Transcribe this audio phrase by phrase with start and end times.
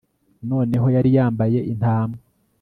[0.49, 2.17] Noneho yari yambaye intama